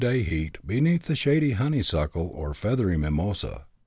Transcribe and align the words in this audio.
day 0.01 0.23
heat 0.23 0.57
beneath 0.65 1.03
the 1.03 1.15
shady 1.15 1.51
honeysuckle 1.51 2.27
or 2.33 2.55
feathery 2.55 2.97
mimosa. 2.97 3.67